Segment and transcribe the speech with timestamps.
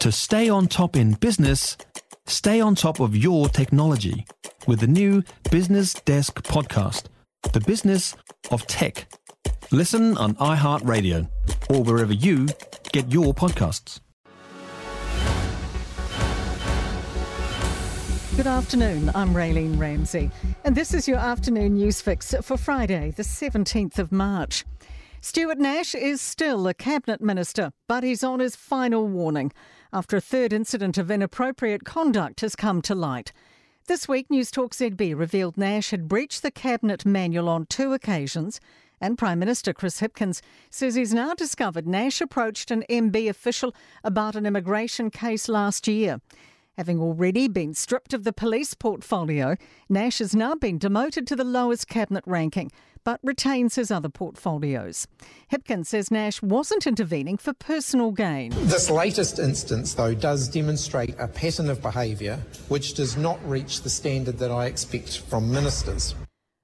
[0.00, 1.76] To stay on top in business,
[2.26, 4.24] stay on top of your technology
[4.66, 7.08] with the new Business Desk podcast,
[7.52, 8.16] The Business
[8.50, 9.12] of Tech.
[9.70, 11.28] Listen on iHeartRadio
[11.68, 12.48] or wherever you
[12.92, 14.00] get your podcasts.
[18.36, 20.30] Good afternoon, I'm Raylene Ramsey,
[20.64, 24.64] and this is your afternoon news fix for Friday, the 17th of March.
[25.22, 29.52] Stuart Nash is still a cabinet minister, but he's on his final warning
[29.92, 33.30] after a third incident of inappropriate conduct has come to light.
[33.86, 38.62] This week, Newstalk ZB revealed Nash had breached the cabinet manual on two occasions,
[38.98, 44.36] and Prime Minister Chris Hipkins says he's now discovered Nash approached an MBIE official about
[44.36, 46.22] an immigration case last year.
[46.78, 49.56] Having already been stripped of the police portfolio,
[49.90, 52.72] Nash has now been demoted to the lowest cabinet ranking,
[53.04, 55.06] but retains his other portfolios.
[55.50, 58.52] Hipkins says Nash wasn't intervening for personal gain.
[58.64, 63.90] This latest instance, though, does demonstrate a pattern of behaviour which does not reach the
[63.90, 66.14] standard that I expect from ministers.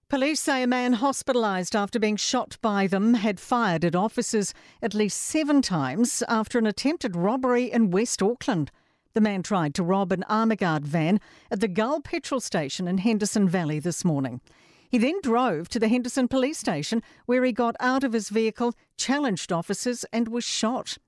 [0.09, 4.95] Police say a man hospitalised after being shot by them had fired at officers at
[4.95, 8.71] least seven times after an attempted robbery in West Auckland.
[9.15, 11.19] The man tried to rob an Armaguard van
[11.51, 14.41] at the Gull petrol station in Henderson Valley this morning.
[14.89, 18.75] He then drove to the Henderson police station where he got out of his vehicle,
[18.97, 20.99] challenged officers, and was shot.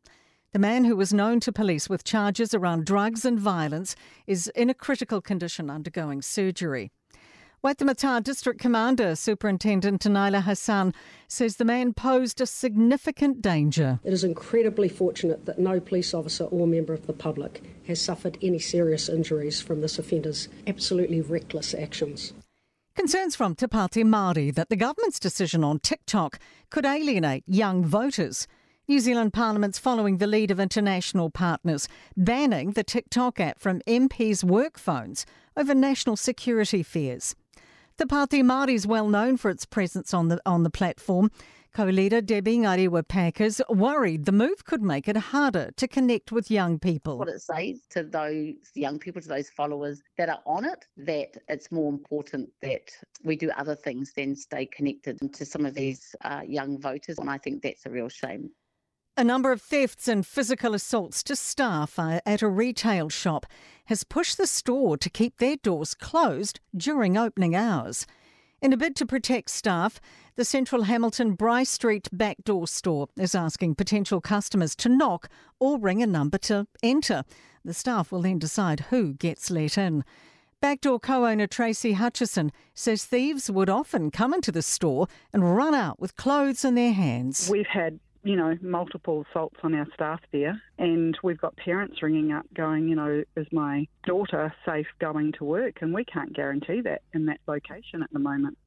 [0.52, 3.94] The man who was known to police with charges around drugs and violence
[4.26, 6.90] is in a critical condition undergoing surgery.
[7.62, 10.94] Waitemata District Commander Superintendent Naila Hassan
[11.26, 13.98] says the man posed a significant danger.
[14.04, 18.38] It is incredibly fortunate that no police officer or member of the public has suffered
[18.40, 22.32] any serious injuries from this offender's absolutely reckless actions.
[22.98, 26.36] Concerns from Te Pāti Māori that the government's decision on TikTok
[26.68, 28.48] could alienate young voters.
[28.88, 34.42] New Zealand Parliament's following the lead of international partners, banning the TikTok app from MPs'
[34.42, 37.36] work phones over national security fears.
[37.98, 41.30] Te Pāti Māori is well known for its presence on the on the platform.
[41.78, 47.18] Co-leader Debbie Ngarewa-Packer's worried the move could make it harder to connect with young people.
[47.18, 51.36] What it says to those young people, to those followers that are on it, that
[51.48, 52.90] it's more important that
[53.22, 57.30] we do other things than stay connected to some of these uh, young voters, and
[57.30, 58.50] I think that's a real shame.
[59.16, 63.46] A number of thefts and physical assaults to staff at a retail shop
[63.84, 68.04] has pushed the store to keep their doors closed during opening hours.
[68.60, 70.00] In a bid to protect staff,
[70.34, 75.28] the Central Hamilton Bryce Street backdoor store is asking potential customers to knock
[75.60, 77.22] or ring a number to enter.
[77.64, 80.04] The staff will then decide who gets let in.
[80.60, 85.72] Backdoor co owner Tracy Hutchison says thieves would often come into the store and run
[85.72, 87.48] out with clothes in their hands.
[87.48, 90.60] We've had you know, multiple assaults on our staff there.
[90.78, 95.44] And we've got parents ringing up going, you know, is my daughter safe going to
[95.44, 95.78] work?
[95.80, 98.58] And we can't guarantee that in that location at the moment.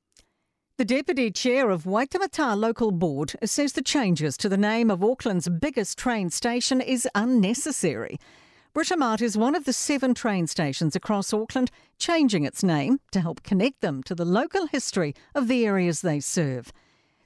[0.77, 5.47] The Deputy Chair of Waitemata Local Board says the changes to the name of Auckland's
[5.47, 8.17] biggest train station is unnecessary.
[8.73, 11.69] Britomart is one of the seven train stations across Auckland
[11.99, 16.21] changing its name to help connect them to the local history of the areas they
[16.21, 16.71] serve.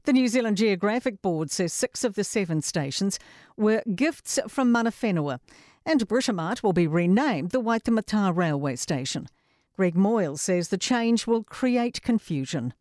[0.06, 3.18] The New Zealand Geographic Board says six of the seven stations
[3.58, 5.40] were gifts from Mana Whenua,
[5.84, 9.28] and Britomart will be renamed the Waitemata Railway Station.
[9.76, 12.76] Greg Moyle says the change will create confusion.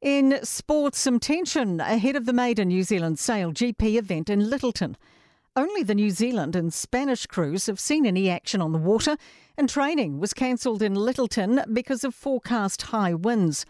[0.00, 4.96] In sports, some tension ahead of the maiden New Zealand SailGP event in Lyttelton.
[5.54, 9.18] Only the New Zealand and Spanish crews have seen any action on the water,
[9.58, 13.66] and training was cancelled in Lyttelton because of forecast high winds.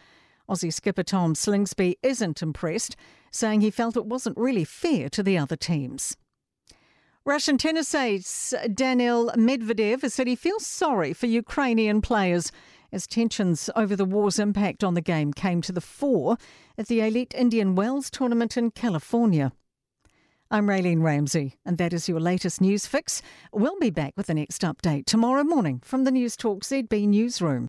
[0.48, 2.96] Aussie skipper Tom Slingsby isn't impressed,
[3.30, 6.16] saying he felt it wasn't really fair to the other teams.
[7.24, 12.50] Russian tennis ace Daniil Medvedev has said he feels sorry for Ukrainian players
[12.90, 16.36] as tensions over the war's impact on the game came to the fore
[16.76, 19.52] at the Elite Indian Wells tournament in California.
[20.50, 23.22] I'm Raylene Ramsey, and that is your latest news fix.
[23.52, 27.68] We'll be back with the next update tomorrow morning from the Newstalk ZB newsroom.